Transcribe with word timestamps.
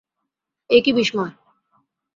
এ 0.69 0.77
কী 0.83 0.91
বিসময়! 0.93 1.31